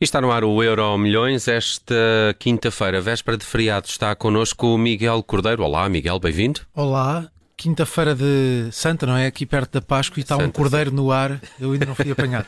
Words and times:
E 0.00 0.04
está 0.04 0.20
no 0.20 0.30
ar 0.30 0.44
o 0.44 0.62
Euro 0.62 0.96
Milhões. 0.96 1.48
Esta 1.48 1.92
quinta-feira, 2.38 3.00
véspera 3.00 3.36
de 3.36 3.44
feriado, 3.44 3.88
está 3.88 4.14
connosco 4.14 4.74
o 4.74 4.78
Miguel 4.78 5.24
Cordeiro. 5.24 5.64
Olá, 5.64 5.88
Miguel, 5.88 6.20
bem-vindo. 6.20 6.60
Olá, 6.72 7.28
quinta-feira 7.58 8.14
de 8.14 8.68
Santa, 8.70 9.04
não 9.04 9.16
é? 9.16 9.26
Aqui 9.26 9.44
perto 9.44 9.72
da 9.72 9.82
Páscoa 9.82 10.20
e 10.20 10.22
está 10.22 10.36
Santa, 10.36 10.46
um 10.46 10.50
cordeiro 10.52 10.90
sim. 10.90 10.96
no 10.96 11.10
ar. 11.10 11.40
Eu 11.60 11.72
ainda 11.72 11.86
não 11.86 11.94
fui 11.94 12.08
apanhado. 12.08 12.46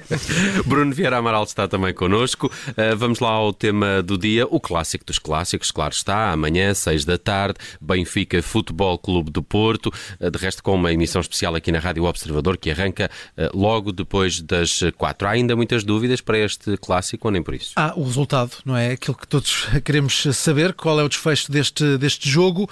Bruno 0.66 0.92
Vieira 0.92 1.16
Amaral 1.16 1.44
está 1.44 1.66
também 1.66 1.94
connosco. 1.94 2.48
Uh, 2.68 2.94
vamos 2.96 3.18
lá 3.18 3.30
ao 3.30 3.50
tema 3.50 4.02
do 4.02 4.18
dia, 4.18 4.46
o 4.46 4.60
clássico 4.60 5.06
dos 5.06 5.18
clássicos, 5.18 5.70
claro 5.70 5.94
está. 5.94 6.32
Amanhã, 6.32 6.74
seis 6.74 7.06
da 7.06 7.16
tarde, 7.16 7.58
Benfica 7.80 8.42
Futebol 8.42 8.98
Clube 8.98 9.30
do 9.30 9.42
Porto. 9.42 9.90
Uh, 10.20 10.30
de 10.30 10.38
resto, 10.38 10.62
com 10.62 10.74
uma 10.74 10.92
emissão 10.92 11.22
especial 11.22 11.54
aqui 11.54 11.72
na 11.72 11.78
Rádio 11.78 12.04
Observador 12.04 12.58
que 12.58 12.70
arranca 12.70 13.10
uh, 13.38 13.58
logo 13.58 13.90
depois 13.90 14.42
das 14.42 14.82
quatro. 14.98 15.26
Há 15.26 15.30
ainda 15.30 15.56
muitas 15.56 15.82
dúvidas 15.82 16.20
para 16.20 16.38
este 16.38 16.76
clássico 16.76 17.26
ou 17.26 17.32
nem 17.32 17.42
por 17.42 17.54
isso? 17.54 17.72
Ah, 17.76 17.94
o 17.96 18.04
resultado, 18.04 18.52
não 18.66 18.76
é? 18.76 18.92
Aquilo 18.92 19.16
que 19.16 19.26
todos 19.26 19.66
queremos 19.82 20.26
saber. 20.34 20.74
Qual 20.74 21.00
é 21.00 21.02
o 21.02 21.08
desfecho 21.08 21.50
deste, 21.50 21.96
deste 21.96 22.28
jogo? 22.28 22.68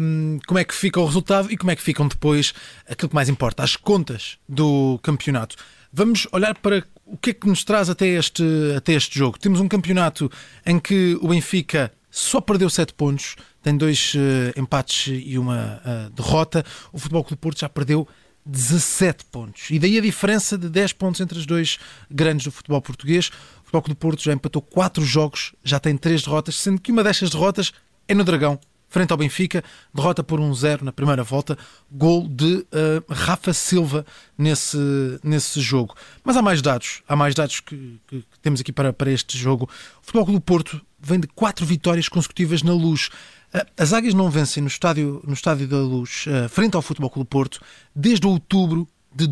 Um, 0.00 0.40
como 0.48 0.58
é 0.58 0.64
que 0.64 0.74
fica 0.74 0.95
fica 0.96 1.00
o 1.00 1.06
resultado 1.06 1.52
e 1.52 1.56
como 1.56 1.70
é 1.70 1.76
que 1.76 1.82
ficam 1.82 2.08
depois 2.08 2.54
aquilo 2.88 3.10
que 3.10 3.14
mais 3.14 3.28
importa, 3.28 3.62
as 3.62 3.76
contas 3.76 4.38
do 4.48 4.98
campeonato. 5.02 5.56
Vamos 5.92 6.26
olhar 6.32 6.54
para 6.54 6.84
o 7.04 7.16
que 7.16 7.30
é 7.30 7.34
que 7.34 7.46
nos 7.46 7.64
traz 7.64 7.90
até 7.90 8.06
este, 8.06 8.42
até 8.76 8.94
este 8.94 9.18
jogo. 9.18 9.38
Temos 9.38 9.60
um 9.60 9.68
campeonato 9.68 10.30
em 10.64 10.78
que 10.78 11.18
o 11.20 11.28
Benfica 11.28 11.92
só 12.10 12.40
perdeu 12.40 12.70
7 12.70 12.94
pontos, 12.94 13.36
tem 13.62 13.76
dois 13.76 14.14
uh, 14.14 14.58
empates 14.58 15.12
e 15.24 15.38
uma 15.38 15.82
uh, 15.84 16.10
derrota. 16.10 16.64
O 16.92 16.98
Futebol 16.98 17.24
Clube 17.24 17.40
Porto 17.40 17.60
já 17.60 17.68
perdeu 17.68 18.08
17 18.46 19.26
pontos. 19.26 19.70
E 19.70 19.78
daí 19.78 19.98
a 19.98 20.00
diferença 20.00 20.56
de 20.56 20.68
10 20.68 20.94
pontos 20.94 21.20
entre 21.20 21.38
os 21.38 21.44
dois 21.44 21.78
grandes 22.10 22.44
do 22.44 22.50
futebol 22.50 22.80
português. 22.80 23.28
O 23.28 23.64
Futebol 23.64 23.82
Clube 23.82 24.00
Porto 24.00 24.22
já 24.22 24.32
empatou 24.32 24.62
4 24.62 25.04
jogos, 25.04 25.52
já 25.62 25.78
tem 25.78 25.96
3 25.96 26.22
derrotas, 26.22 26.56
sendo 26.56 26.80
que 26.80 26.90
uma 26.90 27.04
destas 27.04 27.30
derrotas 27.30 27.72
é 28.08 28.14
no 28.14 28.24
Dragão, 28.24 28.58
frente 28.88 29.10
ao 29.10 29.16
Benfica, 29.16 29.62
derrota 29.92 30.22
por 30.22 30.40
1-0 30.40 30.82
na 30.82 30.92
primeira 30.92 31.22
volta, 31.22 31.58
gol 31.90 32.26
de 32.28 32.56
uh, 32.56 33.04
Rafa 33.08 33.52
Silva 33.52 34.06
nesse, 34.36 34.78
nesse 35.22 35.60
jogo. 35.60 35.94
Mas 36.24 36.36
há 36.36 36.42
mais 36.42 36.62
dados, 36.62 37.02
há 37.08 37.16
mais 37.16 37.34
dados 37.34 37.60
que, 37.60 38.00
que, 38.06 38.22
que 38.22 38.38
temos 38.40 38.60
aqui 38.60 38.72
para, 38.72 38.92
para 38.92 39.10
este 39.10 39.36
jogo. 39.36 39.68
O 40.02 40.06
Futebol 40.06 40.24
Clube 40.24 40.40
do 40.40 40.44
Porto 40.44 40.80
vem 40.98 41.20
de 41.20 41.26
quatro 41.28 41.66
vitórias 41.66 42.08
consecutivas 42.08 42.62
na 42.62 42.72
Luz. 42.72 43.08
Uh, 43.54 43.66
as 43.76 43.92
Águias 43.92 44.14
não 44.14 44.30
vencem 44.30 44.62
no 44.62 44.68
estádio, 44.68 45.22
no 45.26 45.34
estádio 45.34 45.66
da 45.66 45.78
Luz, 45.78 46.26
uh, 46.26 46.48
frente 46.48 46.76
ao 46.76 46.82
Futebol 46.82 47.10
Clube 47.10 47.26
do 47.26 47.30
Porto, 47.30 47.60
desde 47.94 48.26
outubro 48.26 48.88
de 49.14 49.26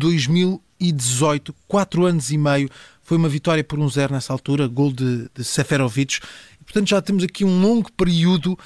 2018, 0.79 1.55
quatro 1.67 2.05
anos 2.05 2.31
e 2.31 2.37
meio. 2.37 2.69
Foi 3.01 3.17
uma 3.17 3.29
vitória 3.29 3.63
por 3.63 3.79
1-0 3.79 4.11
nessa 4.11 4.33
altura, 4.33 4.67
gol 4.67 4.91
de, 4.91 5.29
de 5.33 5.43
Seferovic. 5.43 6.19
Portanto, 6.65 6.89
já 6.89 7.01
temos 7.01 7.23
aqui 7.23 7.45
um 7.45 7.61
longo 7.61 7.91
período 7.91 8.57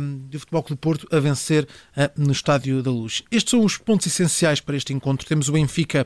um, 0.00 0.28
de 0.28 0.38
Futebol 0.38 0.62
Clube 0.62 0.80
Porto 0.80 1.08
a 1.14 1.20
vencer 1.20 1.64
uh, 1.96 2.10
no 2.16 2.32
Estádio 2.32 2.82
da 2.82 2.90
Luz. 2.90 3.22
Estes 3.30 3.52
são 3.52 3.64
os 3.64 3.78
pontos 3.78 4.06
essenciais 4.06 4.60
para 4.60 4.76
este 4.76 4.92
encontro. 4.92 5.26
Temos 5.26 5.48
o 5.48 5.52
Benfica 5.52 6.04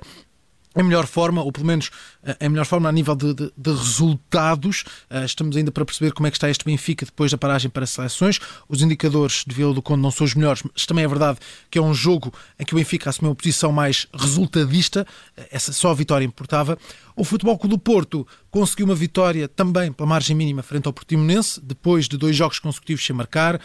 em 0.78 0.82
melhor 0.84 1.06
forma, 1.06 1.42
ou 1.42 1.50
pelo 1.50 1.66
menos 1.66 1.90
eh, 2.22 2.36
em 2.40 2.48
melhor 2.48 2.64
forma 2.64 2.88
a 2.88 2.92
nível 2.92 3.16
de, 3.16 3.34
de, 3.34 3.52
de, 3.56 3.70
resultados. 3.70 4.84
Eh, 5.10 5.24
estamos 5.24 5.56
ainda 5.56 5.72
para 5.72 5.84
perceber 5.84 6.12
como 6.12 6.28
é 6.28 6.30
que 6.30 6.36
está 6.36 6.48
este 6.48 6.64
Benfica 6.64 7.04
depois 7.04 7.32
da 7.32 7.36
paragem 7.36 7.68
para 7.68 7.84
seleções. 7.84 8.38
Os 8.68 8.80
indicadores 8.80 9.44
de 9.44 9.52
Vila 9.52 9.74
do 9.74 9.82
Conde 9.82 10.00
não 10.00 10.12
são 10.12 10.24
os 10.24 10.36
melhores, 10.36 10.62
mas 10.62 10.86
também 10.86 11.04
é 11.04 11.08
verdade 11.08 11.38
que 11.68 11.78
é 11.78 11.82
um 11.82 11.92
jogo 11.92 12.32
em 12.60 12.64
que 12.64 12.74
o 12.74 12.76
Benfica 12.76 13.10
assumiu 13.10 13.30
uma 13.30 13.34
posição 13.34 13.72
mais 13.72 14.06
resultadista. 14.14 15.04
Eh, 15.36 15.48
essa 15.50 15.72
só 15.72 15.90
a 15.90 15.94
vitória 15.94 16.24
importava. 16.24 16.78
O 17.16 17.24
Futebol 17.24 17.58
Clube 17.58 17.74
do 17.74 17.78
Porto 17.80 18.24
conseguiu 18.48 18.86
uma 18.86 18.94
vitória 18.94 19.48
também 19.48 19.90
pela 19.90 20.08
margem 20.08 20.36
mínima 20.36 20.62
frente 20.62 20.86
ao 20.86 20.92
Portimonense, 20.92 21.60
depois 21.60 22.06
de 22.06 22.16
dois 22.16 22.36
jogos 22.36 22.60
consecutivos 22.60 23.04
sem 23.04 23.14
marcar, 23.14 23.60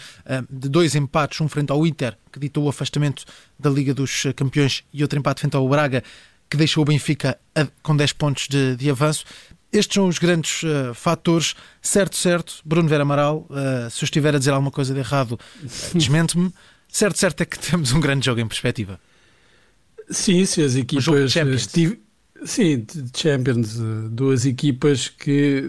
de 0.50 0.68
dois 0.68 0.96
empates, 0.96 1.40
um 1.40 1.48
frente 1.48 1.72
ao 1.72 1.86
Inter, 1.86 2.18
que 2.32 2.40
ditou 2.40 2.64
o 2.64 2.70
afastamento 2.70 3.24
da 3.60 3.70
Liga 3.70 3.94
dos 3.94 4.24
Campeões, 4.36 4.84
e 4.92 5.04
outro 5.04 5.20
empate 5.20 5.42
frente 5.42 5.56
ao 5.56 5.70
Braga, 5.70 6.04
que 6.54 6.58
deixou 6.58 6.84
o 6.84 6.86
Benfica 6.86 7.36
com 7.82 7.98
10 7.98 8.14
pontos 8.14 8.48
de, 8.48 8.76
de 8.76 8.88
avanço. 8.88 9.26
Estes 9.72 9.96
são 9.96 10.08
os 10.08 10.20
grandes 10.20 10.62
uh, 10.62 10.94
fatores. 10.94 11.56
Certo, 11.82 12.16
certo, 12.16 12.62
Bruno 12.64 12.88
Vera 12.88 13.02
Amaral, 13.02 13.48
uh, 13.50 13.90
se 13.90 14.04
eu 14.04 14.06
estiver 14.06 14.36
a 14.36 14.38
dizer 14.38 14.52
alguma 14.52 14.70
coisa 14.70 14.94
de 14.94 15.00
errado, 15.00 15.32
uh, 15.32 15.98
desmente-me. 15.98 16.54
certo, 16.88 17.18
certo 17.18 17.42
é 17.42 17.46
que 17.46 17.58
temos 17.58 17.92
um 17.92 18.00
grande 18.00 18.28
jogo 18.28 18.40
em 18.40 18.48
perspectiva. 18.48 19.00
Sim, 20.12 20.46
se 20.46 20.62
as 20.62 20.76
equipas. 20.76 21.06
Sim, 22.46 22.86
Champions, 23.16 23.80
duas 24.12 24.46
equipas 24.46 25.08
que, 25.08 25.64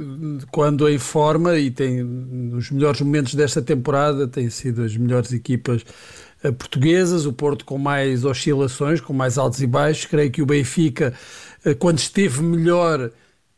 quando 0.50 0.86
em 0.88 0.98
forma 0.98 1.56
e 1.56 1.70
têm 1.70 2.02
nos 2.02 2.70
melhores 2.70 3.00
momentos 3.00 3.34
desta 3.34 3.62
temporada, 3.62 4.28
têm 4.28 4.50
sido 4.50 4.82
as 4.82 4.94
melhores 4.96 5.32
equipas 5.32 5.82
eh, 5.82 6.33
portuguesas, 6.52 7.26
o 7.26 7.32
Porto 7.32 7.64
com 7.64 7.78
mais 7.78 8.24
oscilações, 8.24 9.00
com 9.00 9.12
mais 9.12 9.38
altos 9.38 9.60
e 9.62 9.66
baixos. 9.66 10.06
Creio 10.06 10.30
que 10.30 10.42
o 10.42 10.46
Benfica, 10.46 11.14
eh, 11.64 11.74
quando 11.74 11.98
esteve 11.98 12.42
melhor, 12.42 13.10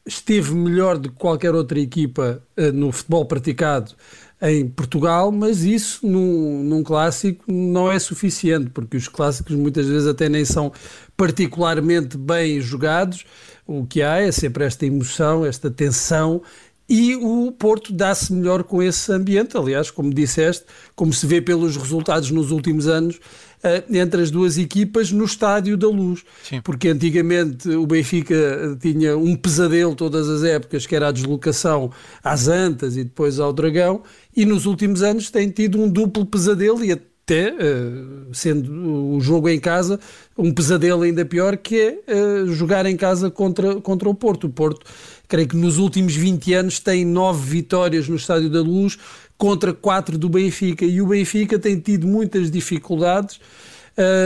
esteve 0.06 0.54
melhor 0.54 0.98
do 0.98 1.10
que 1.10 1.16
qualquer 1.16 1.54
outra 1.54 1.78
equipa 1.80 2.42
eh, 2.56 2.70
no 2.72 2.92
futebol 2.92 3.24
praticado 3.24 3.94
em 4.40 4.68
Portugal, 4.68 5.32
mas 5.32 5.64
isso 5.64 6.06
num, 6.06 6.62
num, 6.62 6.82
clássico 6.82 7.44
não 7.50 7.90
é 7.90 7.98
suficiente, 7.98 8.70
porque 8.70 8.96
os 8.96 9.08
clássicos 9.08 9.56
muitas 9.56 9.86
vezes 9.86 10.06
até 10.06 10.28
nem 10.28 10.44
são 10.44 10.72
particularmente 11.16 12.18
bem 12.18 12.60
jogados. 12.60 13.24
O 13.66 13.86
que 13.86 14.02
há 14.02 14.20
é 14.20 14.30
sempre 14.30 14.64
esta 14.64 14.86
emoção, 14.86 15.44
esta 15.44 15.70
tensão 15.70 16.42
e 16.88 17.16
o 17.16 17.50
Porto 17.50 17.92
dá-se 17.92 18.32
melhor 18.32 18.62
com 18.62 18.82
esse 18.82 19.10
ambiente. 19.12 19.56
Aliás, 19.56 19.90
como 19.90 20.12
disseste, 20.12 20.64
como 20.94 21.12
se 21.12 21.26
vê 21.26 21.40
pelos 21.40 21.76
resultados 21.76 22.30
nos 22.30 22.50
últimos 22.50 22.86
anos, 22.86 23.16
uh, 23.16 23.94
entre 23.94 24.22
as 24.22 24.30
duas 24.30 24.56
equipas 24.56 25.10
no 25.10 25.24
Estádio 25.24 25.76
da 25.76 25.88
Luz. 25.88 26.22
Sim. 26.42 26.60
Porque 26.60 26.88
antigamente 26.88 27.68
o 27.70 27.86
Benfica 27.86 28.76
tinha 28.80 29.16
um 29.16 29.34
pesadelo 29.34 29.94
todas 29.94 30.28
as 30.28 30.44
épocas, 30.44 30.86
que 30.86 30.94
era 30.94 31.08
a 31.08 31.12
deslocação 31.12 31.90
às 32.22 32.46
Antas 32.46 32.96
e 32.96 33.04
depois 33.04 33.40
ao 33.40 33.52
Dragão, 33.52 34.02
e 34.34 34.44
nos 34.44 34.66
últimos 34.66 35.02
anos 35.02 35.30
tem 35.30 35.50
tido 35.50 35.80
um 35.80 35.88
duplo 35.88 36.24
pesadelo 36.24 36.84
e 36.84 36.92
até, 36.92 37.52
uh, 37.52 38.32
sendo 38.32 38.70
o 39.16 39.20
jogo 39.20 39.48
em 39.48 39.58
casa, 39.58 39.98
um 40.38 40.52
pesadelo 40.52 41.02
ainda 41.02 41.24
pior, 41.24 41.56
que 41.56 42.02
é 42.06 42.46
jogar 42.52 42.86
em 42.86 42.96
casa 42.96 43.30
contra, 43.30 43.80
contra 43.80 44.08
o 44.08 44.14
Porto. 44.14 44.46
O 44.46 44.50
Porto 44.50 44.86
creio 45.28 45.48
que 45.48 45.56
nos 45.56 45.78
últimos 45.78 46.14
20 46.14 46.54
anos 46.54 46.80
tem 46.80 47.04
nove 47.04 47.48
vitórias 47.48 48.08
no 48.08 48.16
Estádio 48.16 48.50
da 48.50 48.60
Luz 48.60 48.98
contra 49.36 49.72
quatro 49.72 50.16
do 50.18 50.28
Benfica. 50.28 50.84
E 50.84 51.00
o 51.00 51.06
Benfica 51.06 51.58
tem 51.58 51.78
tido 51.78 52.06
muitas 52.06 52.50
dificuldades 52.50 53.40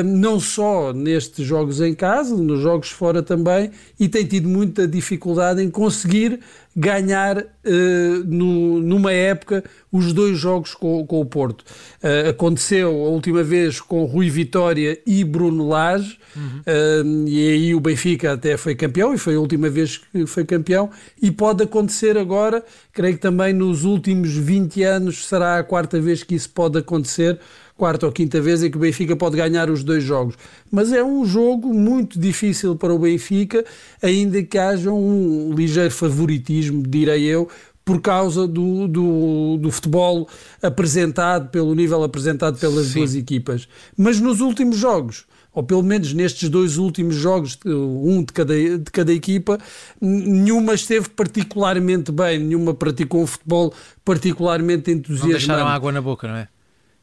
não 0.04 0.40
só 0.40 0.92
nestes 0.92 1.46
jogos 1.46 1.80
em 1.80 1.94
casa, 1.94 2.36
nos 2.36 2.60
jogos 2.60 2.90
fora 2.90 3.22
também, 3.22 3.70
e 3.98 4.08
tem 4.08 4.24
tido 4.24 4.48
muita 4.48 4.86
dificuldade 4.86 5.62
em 5.62 5.70
conseguir 5.70 6.40
ganhar 6.74 7.38
uh, 7.38 8.24
no, 8.26 8.80
numa 8.80 9.12
época 9.12 9.64
os 9.90 10.12
dois 10.12 10.38
jogos 10.38 10.74
com, 10.74 11.04
com 11.04 11.20
o 11.20 11.26
Porto. 11.26 11.64
Uh, 12.02 12.30
aconteceu 12.30 12.88
a 12.88 13.08
última 13.08 13.42
vez 13.42 13.80
com 13.80 14.04
Rui 14.04 14.30
Vitória 14.30 15.00
e 15.04 15.24
Bruno 15.24 15.68
Lage, 15.68 16.18
uhum. 16.36 17.26
e 17.26 17.48
aí 17.48 17.74
o 17.74 17.80
Benfica 17.80 18.32
até 18.32 18.56
foi 18.56 18.74
campeão, 18.74 19.12
e 19.12 19.18
foi 19.18 19.34
a 19.34 19.40
última 19.40 19.68
vez 19.68 19.98
que 19.98 20.26
foi 20.26 20.44
campeão, 20.44 20.90
e 21.20 21.30
pode 21.30 21.64
acontecer 21.64 22.16
agora, 22.16 22.64
creio 22.92 23.14
que 23.14 23.20
também 23.20 23.52
nos 23.52 23.84
últimos 23.84 24.32
20 24.32 24.82
anos 24.84 25.26
será 25.26 25.58
a 25.58 25.64
quarta 25.64 26.00
vez 26.00 26.22
que 26.22 26.34
isso 26.34 26.50
pode 26.50 26.78
acontecer 26.78 27.38
quarta 27.80 28.04
ou 28.04 28.12
quinta 28.12 28.38
vez 28.42 28.62
em 28.62 28.70
que 28.70 28.76
o 28.76 28.80
Benfica 28.80 29.16
pode 29.16 29.38
ganhar 29.38 29.70
os 29.70 29.82
dois 29.82 30.04
jogos. 30.04 30.34
Mas 30.70 30.92
é 30.92 31.02
um 31.02 31.24
jogo 31.24 31.72
muito 31.72 32.20
difícil 32.20 32.76
para 32.76 32.92
o 32.92 32.98
Benfica, 32.98 33.64
ainda 34.02 34.42
que 34.42 34.58
haja 34.58 34.92
um 34.92 35.54
ligeiro 35.54 35.90
favoritismo, 35.90 36.82
direi 36.86 37.24
eu, 37.24 37.48
por 37.82 38.02
causa 38.02 38.46
do, 38.46 38.86
do, 38.86 39.56
do, 39.56 39.70
futebol 39.70 40.28
apresentado, 40.62 41.48
pelo 41.48 41.74
nível 41.74 42.04
apresentado 42.04 42.58
pelas 42.58 42.88
Sim. 42.88 42.98
duas 42.98 43.14
equipas. 43.14 43.66
Mas 43.96 44.20
nos 44.20 44.42
últimos 44.42 44.76
jogos, 44.76 45.24
ou 45.50 45.62
pelo 45.62 45.82
menos 45.82 46.12
nestes 46.12 46.50
dois 46.50 46.76
últimos 46.76 47.14
jogos, 47.14 47.58
um 47.64 48.22
de 48.22 48.32
cada, 48.34 48.54
de 48.54 48.90
cada 48.92 49.10
equipa, 49.10 49.58
nenhuma 49.98 50.74
esteve 50.74 51.08
particularmente 51.08 52.12
bem, 52.12 52.38
nenhuma 52.38 52.74
praticou 52.74 53.22
um 53.22 53.26
futebol 53.26 53.72
particularmente 54.04 54.90
entusiasmante. 54.90 55.32
Não 55.32 55.38
deixaram 55.38 55.66
água 55.66 55.90
na 55.90 56.02
boca, 56.02 56.28
não 56.28 56.36
é? 56.36 56.48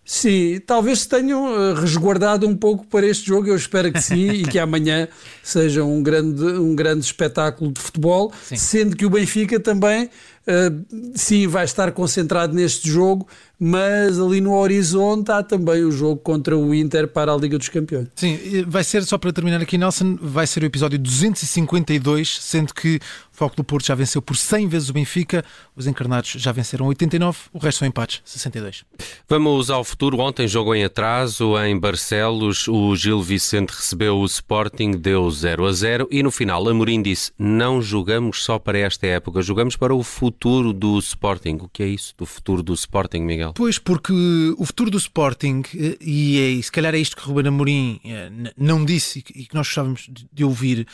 Sim, 0.09 0.61
talvez 0.65 1.01
se 1.01 1.09
tenham 1.09 1.49
eh, 1.53 1.73
resguardado 1.81 2.47
um 2.47 2.55
pouco 2.55 2.87
para 2.87 3.05
este 3.05 3.27
jogo, 3.27 3.49
eu 3.49 3.57
espero 3.57 3.91
que 3.91 4.01
sim, 4.01 4.29
e 4.29 4.43
que 4.45 4.57
amanhã 4.57 5.05
seja 5.43 5.83
um 5.83 6.01
grande, 6.01 6.45
um 6.45 6.73
grande 6.73 7.03
espetáculo 7.03 7.73
de 7.73 7.81
futebol, 7.81 8.31
sim. 8.41 8.55
sendo 8.55 8.95
que 8.95 9.05
o 9.05 9.09
Benfica 9.09 9.59
também 9.59 10.09
uh, 10.47 10.85
sim, 11.13 11.47
vai 11.47 11.65
estar 11.65 11.91
concentrado 11.91 12.53
neste 12.53 12.89
jogo, 12.89 13.27
mas 13.59 14.19
ali 14.19 14.39
no 14.39 14.55
horizonte 14.55 15.31
há 15.31 15.43
também 15.43 15.83
o 15.83 15.91
jogo 15.91 16.17
contra 16.17 16.57
o 16.57 16.73
Inter 16.73 17.07
para 17.07 17.33
a 17.33 17.37
Liga 17.37 17.57
dos 17.57 17.69
Campeões. 17.69 18.07
Sim, 18.15 18.63
vai 18.67 18.83
ser, 18.83 19.03
só 19.03 19.17
para 19.17 19.33
terminar 19.33 19.61
aqui, 19.61 19.77
Nelson, 19.77 20.17
vai 20.21 20.47
ser 20.47 20.63
o 20.63 20.65
episódio 20.65 20.97
252, 20.97 22.39
sendo 22.41 22.73
que 22.73 22.97
o 22.97 23.37
Foco 23.37 23.55
do 23.55 23.63
Porto 23.63 23.85
já 23.85 23.95
venceu 23.95 24.21
por 24.21 24.35
100 24.35 24.67
vezes 24.67 24.89
o 24.89 24.93
Benfica, 24.93 25.43
os 25.75 25.87
encarnados 25.87 26.31
já 26.31 26.51
venceram 26.51 26.85
89, 26.87 27.37
o 27.53 27.57
resto 27.57 27.79
são 27.79 27.87
empates, 27.87 28.21
62. 28.25 28.83
Vamos 29.27 29.69
ao 29.69 29.83
futuro. 29.83 30.19
Ontem, 30.19 30.47
jogo 30.47 30.73
em 30.73 30.83
atraso 30.83 31.57
em 31.59 31.77
Barcelos, 31.77 32.67
o 32.67 32.95
Gil 32.95 33.21
Vicente 33.21 33.71
recebeu 33.71 34.17
o 34.17 34.25
Sporting, 34.25 34.91
deu 34.91 35.29
0 35.29 35.65
a 35.65 35.71
0 35.71 36.07
e 36.11 36.23
no 36.23 36.31
final 36.31 36.67
Amorim 36.67 37.01
disse: 37.01 37.31
Não 37.37 37.81
jogamos 37.81 38.43
só 38.43 38.57
para 38.57 38.79
esta 38.79 39.05
época, 39.05 39.41
jogamos 39.41 39.75
para 39.75 39.93
o 39.93 40.03
futuro 40.03 40.36
do 40.73 40.99
Sporting. 40.99 41.57
O 41.61 41.69
que 41.69 41.83
é 41.83 41.87
isso 41.87 42.13
do 42.17 42.25
futuro 42.25 42.63
do 42.63 42.73
Sporting, 42.73 43.19
Miguel? 43.19 43.53
Pois, 43.53 43.77
porque 43.77 44.13
o 44.57 44.65
futuro 44.65 44.91
do 44.91 44.97
Sporting, 44.97 45.63
eh, 45.75 45.97
e, 46.01 46.59
é, 46.59 46.61
se 46.61 46.71
calhar 46.71 46.93
é 46.93 46.97
isto 46.97 47.15
que 47.15 47.23
o 47.23 47.25
Ruben 47.27 47.47
Amorim 47.47 47.99
eh, 48.03 48.29
não 48.57 48.85
disse 48.85 49.19
e 49.19 49.45
que 49.45 49.55
nós 49.55 49.67
gostávamos 49.67 50.09
de 50.31 50.43
ouvir, 50.43 50.87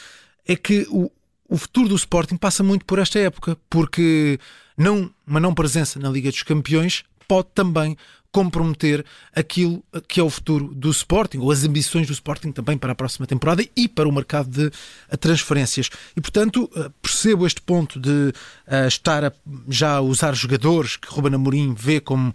é 0.47 0.55
que 0.55 0.87
o, 0.89 1.11
o 1.47 1.57
futuro 1.57 1.89
do 1.89 1.95
Sporting 1.95 2.37
passa 2.37 2.63
muito 2.63 2.85
por 2.85 2.99
esta 2.99 3.19
época, 3.19 3.57
porque 3.69 4.39
não, 4.77 5.11
uma 5.25 5.39
não 5.39 5.53
presença 5.53 5.99
na 5.99 6.09
Liga 6.09 6.29
dos 6.29 6.43
Campeões 6.43 7.03
pode 7.27 7.49
também 7.53 7.97
comprometer 8.33 9.05
aquilo 9.33 9.83
que 10.07 10.19
é 10.19 10.23
o 10.23 10.29
futuro 10.29 10.73
do 10.73 10.89
Sporting, 10.89 11.37
ou 11.37 11.51
as 11.51 11.63
ambições 11.63 12.07
do 12.07 12.13
Sporting 12.13 12.51
também 12.51 12.79
para 12.79 12.91
a 12.91 12.95
próxima 12.95 13.27
temporada 13.27 13.63
e 13.75 13.87
para 13.87 14.09
o 14.09 14.11
mercado 14.11 14.49
de 14.49 14.71
eh, 15.09 15.15
transferências. 15.15 15.91
E, 16.17 16.19
portanto, 16.19 16.67
eh, 16.75 16.89
percebo 16.99 17.45
este 17.45 17.61
ponto 17.61 17.99
de 17.99 18.09
uh, 18.09 18.87
estar 18.87 19.23
a, 19.23 19.31
já 19.69 19.97
a 19.97 20.01
usar 20.01 20.33
jogadores 20.33 20.97
que 20.97 21.07
Ruben 21.07 21.35
Amorim 21.35 21.75
vê 21.77 21.99
como 21.99 22.33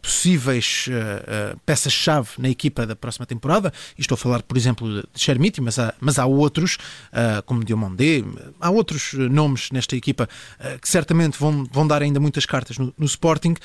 possíveis 0.00 0.88
peças-chave 1.66 2.28
na 2.38 2.48
equipa 2.48 2.86
da 2.86 2.94
próxima 2.94 3.26
temporada. 3.26 3.72
E 3.98 4.00
estou 4.00 4.14
a 4.14 4.18
falar, 4.18 4.42
por 4.42 4.56
exemplo, 4.56 5.02
de 5.12 5.20
Chermiti, 5.20 5.60
mas 5.60 5.76
há, 5.76 5.92
mas 6.00 6.20
há 6.20 6.26
outros, 6.26 6.78
como 7.46 7.64
Diomondé, 7.64 8.22
há 8.60 8.70
outros 8.70 9.12
nomes 9.14 9.70
nesta 9.72 9.96
equipa 9.96 10.28
que 10.80 10.88
certamente 10.88 11.36
vão, 11.36 11.64
vão 11.64 11.84
dar 11.84 12.00
ainda 12.00 12.20
muitas 12.20 12.46
cartas 12.46 12.78
no, 12.78 12.94
no 12.96 13.06
Sporting. 13.06 13.56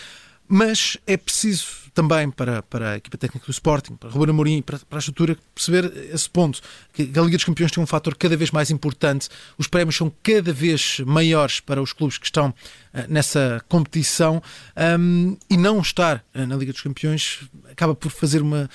Mas 0.47 0.97
é 1.05 1.17
preciso 1.17 1.87
também 1.93 2.29
para, 2.29 2.61
para 2.61 2.91
a 2.91 2.97
equipa 2.97 3.17
técnica 3.17 3.47
do 3.47 3.51
Sporting, 3.51 3.95
para 3.95 4.11
Ruben 4.11 4.29
Amorim, 4.29 4.61
para, 4.61 4.77
para 4.77 4.97
a 4.97 4.99
estrutura, 4.99 5.35
perceber 5.55 5.91
esse 6.13 6.29
ponto, 6.29 6.61
que 6.93 7.01
a 7.01 7.21
Liga 7.23 7.37
dos 7.37 7.43
Campeões 7.43 7.71
tem 7.71 7.83
um 7.83 7.87
fator 7.87 8.15
cada 8.15 8.37
vez 8.37 8.51
mais 8.51 8.69
importante, 8.69 9.29
os 9.57 9.67
prémios 9.67 9.95
são 9.95 10.13
cada 10.21 10.53
vez 10.53 10.99
maiores 11.07 11.59
para 11.59 11.81
os 11.81 11.93
clubes 11.93 12.19
que 12.19 12.27
estão 12.27 12.49
uh, 12.49 12.53
nessa 13.09 13.59
competição 13.67 14.43
um, 14.99 15.35
e 15.49 15.57
não 15.57 15.81
estar 15.81 16.23
uh, 16.35 16.45
na 16.45 16.55
Liga 16.55 16.71
dos 16.71 16.81
Campeões 16.81 17.39
acaba 17.67 17.95
por 17.95 18.11
fazer 18.11 18.43
uma 18.43 18.69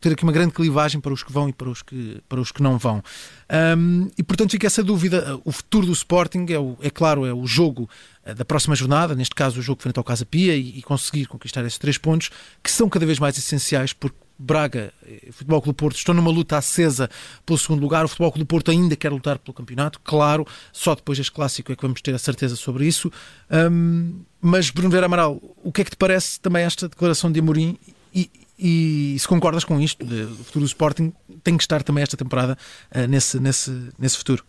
ter 0.00 0.12
aqui 0.12 0.22
uma 0.24 0.32
grande 0.32 0.52
clivagem 0.52 1.00
para 1.00 1.12
os 1.12 1.22
que 1.22 1.32
vão 1.32 1.48
e 1.48 1.52
para 1.52 1.68
os 1.68 1.82
que, 1.82 2.20
para 2.28 2.40
os 2.40 2.50
que 2.50 2.62
não 2.62 2.76
vão. 2.76 3.02
Um, 3.50 4.08
e 4.16 4.22
portanto 4.22 4.52
fica 4.52 4.66
essa 4.66 4.82
dúvida, 4.82 5.40
o 5.44 5.50
futuro 5.50 5.86
do 5.86 5.92
Sporting 5.92 6.46
é, 6.50 6.58
o, 6.58 6.76
é 6.80 6.88
claro, 6.88 7.26
é 7.26 7.34
o 7.34 7.46
jogo 7.46 7.90
eh, 8.24 8.32
da 8.32 8.44
próxima 8.44 8.76
jornada, 8.76 9.12
neste 9.14 9.34
caso 9.34 9.58
o 9.58 9.62
jogo 9.62 9.82
frente 9.82 9.98
ao 9.98 10.04
Casa 10.04 10.24
Pia, 10.24 10.54
e, 10.54 10.78
e, 10.78 10.82
conseguir 10.82 11.26
conquistar 11.26 11.64
esses 11.64 11.78
três 11.78 11.98
pontos, 11.98 12.30
que 12.62 12.70
são 12.70 12.88
cada 12.88 13.04
vez 13.04 13.18
mais 13.18 13.36
essenciais, 13.36 13.92
porque 13.92 14.16
Braga 14.40 14.90
e 15.06 15.28
o 15.28 15.32
Futebol 15.34 15.60
Clube 15.60 15.76
Porto 15.76 15.96
estão 15.96 16.14
numa 16.14 16.30
luta 16.30 16.56
acesa 16.56 17.10
pelo 17.44 17.58
segundo 17.58 17.82
lugar. 17.82 18.06
O 18.06 18.08
Futebol 18.08 18.32
Clube 18.32 18.48
Porto 18.48 18.70
ainda 18.70 18.96
quer 18.96 19.12
lutar 19.12 19.38
pelo 19.38 19.52
campeonato, 19.52 20.00
claro, 20.02 20.46
só 20.72 20.94
depois 20.94 21.18
deste 21.18 21.32
clássico 21.32 21.70
é 21.70 21.76
que 21.76 21.82
vamos 21.82 22.00
ter 22.00 22.14
a 22.14 22.18
certeza 22.18 22.56
sobre 22.56 22.86
isso. 22.86 23.12
Um, 23.50 24.22
mas, 24.40 24.70
Bruno 24.70 24.88
Vera 24.88 25.04
Amaral, 25.04 25.38
o 25.62 25.70
que 25.70 25.82
é 25.82 25.84
que 25.84 25.90
te 25.90 25.96
parece 25.96 26.40
também 26.40 26.64
esta 26.64 26.88
declaração 26.88 27.30
de 27.30 27.38
Amorim 27.38 27.76
e, 28.14 28.30
e 28.60 29.18
se 29.18 29.26
concordas 29.26 29.64
com 29.64 29.80
isto, 29.80 30.04
o 30.04 30.44
futuro 30.44 30.64
do 30.64 30.68
Sporting 30.68 31.12
tem 31.42 31.56
que 31.56 31.62
estar 31.62 31.82
também 31.82 32.02
esta 32.02 32.16
temporada 32.16 32.58
uh, 32.94 33.06
nesse, 33.06 33.40
nesse, 33.40 33.90
nesse 33.98 34.18
futuro? 34.18 34.44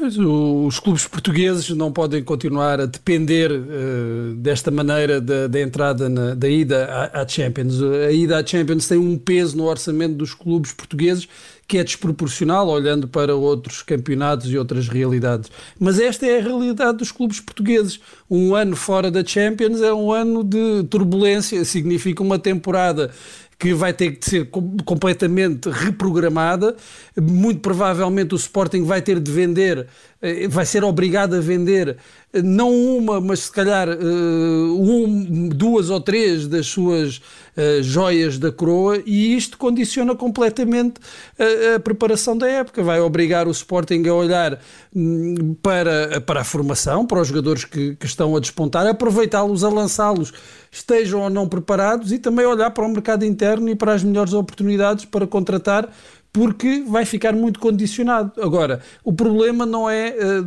Mas 0.00 0.18
os 0.18 0.78
clubes 0.78 1.06
portugueses 1.06 1.70
não 1.70 1.92
podem 1.92 2.22
continuar 2.22 2.80
a 2.80 2.86
depender 2.86 3.50
uh, 3.50 4.34
desta 4.34 4.70
maneira 4.70 5.20
da, 5.20 5.46
da 5.46 5.60
entrada 5.60 6.08
na, 6.08 6.34
da 6.34 6.48
ida 6.48 6.84
à, 6.86 7.22
à, 7.22 7.28
Champions. 7.28 7.80
A 7.82 8.10
ida 8.12 8.38
à 8.38 8.44
Champions 8.44 8.86
tem 8.86 8.98
um 8.98 9.16
peso 9.16 9.56
no 9.56 9.64
orçamento 9.64 10.14
dos 10.14 10.34
clubes 10.34 10.72
portugueses 10.72 11.28
que 11.66 11.76
é 11.76 11.84
desproporcional, 11.84 12.66
olhando 12.66 13.06
para 13.06 13.36
outros 13.36 13.82
campeonatos 13.82 14.50
e 14.50 14.56
outras 14.56 14.88
realidades. 14.88 15.50
Mas 15.78 16.00
esta 16.00 16.26
é 16.26 16.38
a 16.38 16.42
realidade 16.42 16.96
dos 16.96 17.12
clubes 17.12 17.40
portugueses. 17.40 18.00
Um 18.30 18.54
ano 18.54 18.74
fora 18.74 19.10
da 19.10 19.22
Champions 19.24 19.82
é 19.82 19.92
um 19.92 20.10
ano 20.10 20.42
de 20.42 20.84
turbulência, 20.84 21.62
significa 21.66 22.22
uma 22.22 22.38
temporada 22.38 23.10
que 23.58 23.74
vai 23.74 23.92
ter 23.92 24.12
que 24.12 24.24
ser 24.24 24.48
completamente 24.84 25.68
reprogramada. 25.68 26.76
Muito 27.20 27.60
provavelmente 27.60 28.34
o 28.34 28.36
Sporting 28.36 28.84
vai 28.84 29.02
ter 29.02 29.18
de 29.18 29.32
vender, 29.32 29.86
vai 30.48 30.66
ser 30.66 30.82
obrigado 30.82 31.34
a 31.34 31.40
vender 31.40 31.96
eh, 32.32 32.42
não 32.42 32.72
uma, 32.72 33.20
mas 33.20 33.40
se 33.40 33.52
calhar 33.52 33.88
eh, 33.88 33.94
um, 33.94 35.48
duas 35.48 35.90
ou 35.90 36.00
três 36.00 36.46
das 36.46 36.66
suas 36.66 37.20
joias 37.82 38.38
da 38.38 38.52
coroa, 38.52 39.02
e 39.04 39.36
isto 39.36 39.58
condiciona 39.58 40.14
completamente 40.14 41.00
a, 41.36 41.74
a, 41.74 41.80
preparação 41.80 42.38
da 42.38 42.48
época. 42.48 42.84
Vai 42.84 43.00
obrigar 43.00 43.48
o 43.48 43.50
Sporting 43.50 44.06
a 44.06 44.14
olhar 44.14 44.60
hum, 44.94 45.56
para, 45.60 46.20
para 46.20 46.42
a 46.42 46.44
formação, 46.44 47.04
para 47.04 47.20
os 47.20 47.26
jogadores 47.26 47.64
que, 47.64 47.96
que 47.96 48.06
estão 48.06 48.36
a 48.36 48.38
despontar, 48.38 48.86
aproveitá-los, 48.86 49.64
a 49.64 49.68
lançá-los 49.68 50.32
estejam 50.70 51.22
ou 51.22 51.30
não 51.30 51.48
preparados 51.48 52.12
e 52.12 52.18
também 52.18 52.46
olhar 52.46 52.70
para 52.70 52.84
o 52.84 52.88
mercado 52.88 53.24
interno 53.24 53.68
e 53.68 53.74
para 53.74 53.92
as 53.92 54.04
melhores 54.04 54.32
oportunidades 54.32 55.04
para 55.04 55.26
contratar 55.26 55.88
porque 56.32 56.84
vai 56.86 57.04
ficar 57.04 57.32
muito 57.32 57.58
condicionado. 57.58 58.32
Agora, 58.40 58.80
o 59.02 59.12
problema 59.12 59.64
não 59.64 59.88
é 59.88 60.14
uh, 60.14 60.44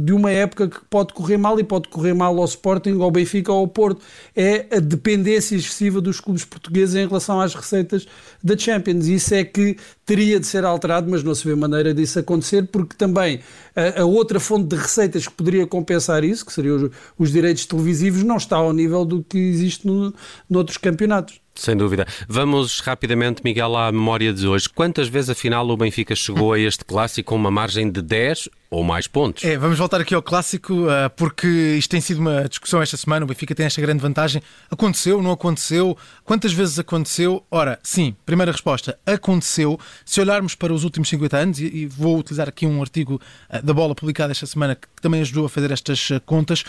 de 0.00 0.12
uma 0.12 0.30
época 0.30 0.68
que 0.68 0.80
pode 0.90 1.12
correr 1.12 1.36
mal 1.36 1.58
e 1.58 1.64
pode 1.64 1.88
correr 1.88 2.12
mal 2.12 2.36
ao 2.38 2.44
Sporting, 2.44 3.00
ao 3.00 3.10
Benfica 3.10 3.52
ou 3.52 3.60
ao 3.60 3.68
Porto. 3.68 4.02
É 4.36 4.66
a 4.76 4.78
dependência 4.78 5.56
excessiva 5.56 6.00
dos 6.00 6.20
clubes 6.20 6.44
portugueses 6.44 6.94
em 6.94 7.06
relação 7.06 7.40
às 7.40 7.54
receitas 7.54 8.06
da 8.42 8.56
Champions. 8.56 9.06
Isso 9.06 9.34
é 9.34 9.44
que 9.44 9.76
teria 10.04 10.38
de 10.38 10.46
ser 10.46 10.64
alterado, 10.64 11.10
mas 11.10 11.22
não 11.22 11.34
se 11.34 11.46
vê 11.46 11.54
maneira 11.54 11.94
disso 11.94 12.18
acontecer, 12.18 12.68
porque 12.70 12.94
também 12.96 13.40
a, 13.74 14.02
a 14.02 14.04
outra 14.04 14.38
fonte 14.38 14.68
de 14.68 14.76
receitas 14.76 15.26
que 15.26 15.34
poderia 15.34 15.66
compensar 15.66 16.22
isso, 16.24 16.44
que 16.44 16.52
seriam 16.52 16.76
os, 16.76 16.90
os 17.18 17.32
direitos 17.32 17.64
televisivos, 17.66 18.22
não 18.22 18.36
está 18.36 18.56
ao 18.56 18.72
nível 18.72 19.04
do 19.04 19.22
que 19.22 19.38
existe 19.38 19.86
no, 19.86 20.14
noutros 20.48 20.76
campeonatos. 20.76 21.41
Sem 21.62 21.76
dúvida. 21.76 22.04
Vamos 22.28 22.80
rapidamente, 22.80 23.40
Miguel, 23.44 23.76
à 23.76 23.92
memória 23.92 24.32
de 24.32 24.48
hoje. 24.48 24.68
Quantas 24.68 25.06
vezes, 25.06 25.30
afinal, 25.30 25.68
o 25.68 25.76
Benfica 25.76 26.12
chegou 26.12 26.52
a 26.52 26.58
este 26.58 26.84
clássico 26.84 27.28
com 27.28 27.36
uma 27.36 27.52
margem 27.52 27.88
de 27.88 28.02
10 28.02 28.48
ou 28.72 28.82
mais 28.82 29.06
pontos. 29.06 29.44
É, 29.44 29.58
vamos 29.58 29.78
voltar 29.78 30.00
aqui 30.00 30.14
ao 30.14 30.22
clássico, 30.22 30.88
ah, 30.88 31.10
porque 31.10 31.46
isto 31.76 31.90
tem 31.90 32.00
sido 32.00 32.20
uma 32.20 32.48
discussão 32.48 32.80
esta 32.80 32.96
semana. 32.96 33.22
O 33.22 33.28
Benfica 33.28 33.54
tem 33.54 33.66
esta 33.66 33.82
grande 33.82 34.00
vantagem. 34.00 34.40
Aconteceu, 34.70 35.22
não 35.22 35.30
aconteceu? 35.30 35.94
Quantas 36.24 36.54
vezes 36.54 36.78
aconteceu? 36.78 37.44
Ora, 37.50 37.78
sim, 37.82 38.16
primeira 38.24 38.50
resposta, 38.50 38.98
aconteceu. 39.04 39.78
Se 40.06 40.22
olharmos 40.22 40.54
para 40.54 40.72
os 40.72 40.84
últimos 40.84 41.10
50 41.10 41.36
anos, 41.36 41.60
e 41.60 41.84
vou 41.84 42.18
utilizar 42.18 42.48
aqui 42.48 42.64
um 42.64 42.80
artigo 42.80 43.20
ah, 43.50 43.60
da 43.60 43.74
bola 43.74 43.94
publicado 43.94 44.32
esta 44.32 44.46
semana 44.46 44.74
que 44.74 44.88
também 45.02 45.20
ajudou 45.20 45.44
a 45.44 45.50
fazer 45.50 45.70
estas 45.70 46.08
ah, 46.10 46.18
contas. 46.20 46.64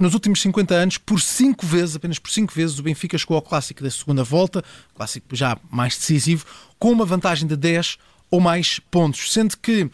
Nos 0.00 0.14
últimos 0.14 0.42
50 0.42 0.74
anos, 0.74 0.98
por 0.98 1.20
5 1.20 1.64
vezes, 1.64 1.94
apenas 1.94 2.18
por 2.18 2.32
5 2.32 2.52
vezes, 2.52 2.80
o 2.80 2.82
Benfica 2.82 3.16
chegou 3.16 3.36
ao 3.36 3.42
clássico 3.42 3.80
da 3.80 3.90
segunda 3.90 4.24
volta, 4.24 4.64
clássico 4.92 5.36
já 5.36 5.56
mais 5.70 5.96
decisivo, 5.96 6.44
com 6.80 6.90
uma 6.90 7.04
vantagem 7.04 7.46
de 7.46 7.54
10 7.54 7.96
ou 8.28 8.40
mais 8.40 8.80
pontos, 8.90 9.32
sendo 9.32 9.56
que 9.56 9.88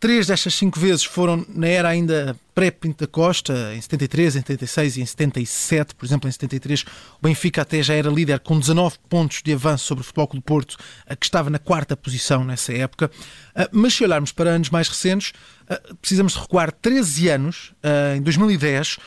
Três 0.00 0.26
destas 0.26 0.54
cinco 0.54 0.80
vezes 0.80 1.04
foram 1.04 1.44
na 1.54 1.68
era 1.68 1.88
ainda 1.90 2.34
pré-Pinto 2.60 3.06
da 3.06 3.10
Costa, 3.10 3.72
em 3.74 3.80
73, 3.80 4.36
em 4.36 4.40
76 4.40 4.96
e 4.98 5.00
em 5.00 5.06
77. 5.06 5.94
Por 5.94 6.04
exemplo, 6.04 6.28
em 6.28 6.32
73, 6.32 6.82
o 6.82 7.22
Benfica 7.22 7.62
até 7.62 7.82
já 7.82 7.94
era 7.94 8.10
líder 8.10 8.38
com 8.40 8.58
19 8.58 8.98
pontos 9.08 9.40
de 9.42 9.50
avanço 9.54 9.86
sobre 9.86 10.02
o 10.02 10.04
Futebol 10.04 10.28
Clube 10.28 10.44
Porto, 10.44 10.76
que 11.18 11.24
estava 11.24 11.48
na 11.48 11.58
quarta 11.58 11.96
posição 11.96 12.44
nessa 12.44 12.74
época. 12.74 13.10
Ah, 13.54 13.68
mas 13.72 13.94
se 13.94 14.04
olharmos 14.04 14.32
para 14.32 14.50
anos 14.50 14.68
mais 14.68 14.88
recentes, 14.88 15.32
ah, 15.68 15.80
precisamos 16.00 16.34
de 16.34 16.40
recuar 16.40 16.70
13 16.70 17.28
anos. 17.30 17.72
Ah, 17.82 18.16
em 18.16 18.22
2010, 18.22 18.98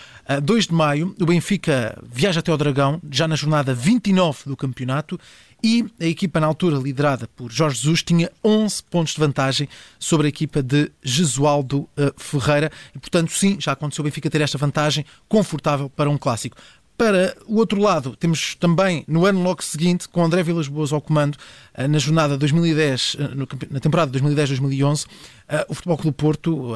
2 0.42 0.68
de 0.68 0.74
maio, 0.74 1.16
o 1.20 1.26
Benfica 1.26 2.02
viaja 2.12 2.40
até 2.40 2.52
ao 2.52 2.58
Dragão, 2.58 3.02
já 3.12 3.28
na 3.28 3.36
jornada 3.36 3.74
29 3.74 4.40
do 4.46 4.58
campeonato, 4.58 5.20
e 5.64 5.86
a 6.00 6.06
equipa 6.06 6.42
na 6.42 6.48
altura 6.48 6.78
liderada 6.78 7.28
por 7.28 7.50
Jorge 7.50 7.78
Jesus 7.78 8.04
tinha 8.04 8.30
11 8.44 8.84
pontos 8.84 9.14
de 9.14 9.20
vantagem 9.20 9.70
sobre 9.98 10.28
a 10.28 10.30
equipa 10.30 10.62
de 10.62 10.92
Jesualdo 11.02 11.88
Ferreira 12.18 12.70
e 12.94 13.00
portanto 13.00 13.32
sim, 13.44 13.58
já 13.60 13.74
aconteceu 13.74 14.02
o 14.02 14.06
Benfica 14.06 14.30
ter 14.30 14.40
esta 14.40 14.58
vantagem 14.58 15.06
confortável 15.28 15.90
para 15.90 16.10
um 16.10 16.18
clássico. 16.18 16.56
Para 16.96 17.36
o 17.48 17.58
outro 17.58 17.82
lado, 17.82 18.16
temos 18.16 18.56
também 18.56 19.04
no 19.08 19.26
ano 19.26 19.42
logo 19.42 19.64
seguinte, 19.64 20.08
com 20.08 20.24
André 20.24 20.44
Vilas 20.44 20.68
Boas 20.68 20.94
ao 20.94 21.02
comando, 21.02 21.38
eh, 21.74 21.88
na 21.88 21.98
jornada 21.98 22.38
2010, 22.38 23.18
eh, 23.20 23.68
na 23.72 23.80
temporada 23.80 24.12
2010-2011, 24.12 25.08
eh, 25.50 25.66
o 25.68 25.74
Futebol 25.74 25.98
Clube 25.98 26.16
Porto 26.16 26.72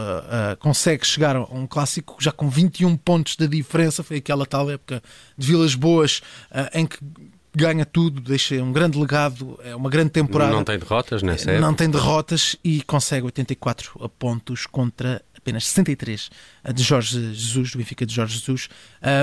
consegue 0.59 1.05
chegar 1.05 1.35
a 1.35 1.43
um 1.43 1.67
clássico 1.67 2.17
já 2.19 2.31
com 2.31 2.49
21 2.49 2.97
pontos 2.97 3.35
de 3.35 3.47
diferença. 3.47 4.03
Foi 4.03 4.17
aquela 4.17 4.45
tal 4.45 4.69
época 4.71 5.03
de 5.37 5.47
Vilas 5.47 5.75
Boas 5.75 6.21
em 6.73 6.85
que 6.85 6.97
ganha 7.55 7.85
tudo, 7.85 8.21
deixa 8.21 8.55
um 8.61 8.71
grande 8.71 8.99
legado, 8.99 9.59
é 9.63 9.75
uma 9.75 9.89
grande 9.89 10.11
temporada. 10.11 10.51
Não 10.51 10.63
tem 10.63 10.77
derrotas 10.77 11.23
nessa 11.23 11.51
época? 11.51 11.65
Não 11.65 11.73
tem 11.73 11.89
derrotas 11.89 12.55
e 12.63 12.83
consegue 12.83 13.25
84 13.25 14.09
pontos 14.19 14.67
contra 14.67 15.21
apenas 15.47 15.65
63 15.67 16.29
de 16.73 16.83
Jorge 16.83 17.33
Jesus, 17.33 17.71
do 17.71 17.77
Benfica 17.77 18.05
de 18.05 18.13
Jorge 18.13 18.37
Jesus. 18.37 18.67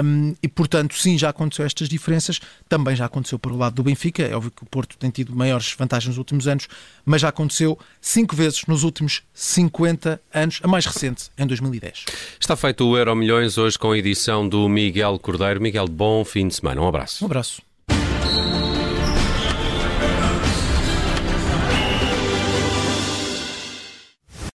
Um, 0.03 0.35
e, 0.43 0.49
portanto, 0.49 0.97
sim, 0.97 1.19
já 1.19 1.29
aconteceu 1.29 1.67
estas 1.67 1.87
diferenças. 1.87 2.41
Também 2.67 2.97
já 2.97 3.05
aconteceu 3.05 3.39
por 3.39 3.53
o 3.53 3.57
lado 3.57 3.75
do 3.75 3.83
Benfica. 3.83 4.23
É 4.23 4.35
óbvio 4.35 4.51
que 4.51 4.63
o 4.63 4.67
Porto 4.67 4.97
tem 4.97 5.11
tido 5.11 5.37
maiores 5.37 5.75
vantagens 5.79 6.09
nos 6.09 6.19
últimos 6.19 6.49
anos, 6.49 6.67
mas 7.05 7.21
já 7.21 7.29
aconteceu 7.29 7.79
cinco 8.01 8.35
vezes 8.35 8.63
nos 8.67 8.83
últimos 8.83 9.23
50 9.35 10.21
anos, 10.33 10.61
a 10.63 10.69
mais 10.69 10.87
recente, 10.87 11.25
em 11.37 11.47
2010. 11.47 12.07
Está 12.41 12.57
feito 12.57 12.89
o 12.89 12.97
Euro 12.97 13.15
Milhões 13.15 13.59
hoje 13.59 13.79
com 13.79 13.93
a 13.93 13.99
edição 13.99 14.49
do 14.49 14.67
Miguel 14.67 15.19
Cordeiro. 15.19 15.61
Miguel, 15.61 15.87
bom 15.87 16.25
fim 16.25 16.49
de 16.49 16.55
semana. 16.55 16.81
Um 16.81 16.89
abraço. 16.89 17.23
Um 17.23 17.27
abraço. 17.27 17.64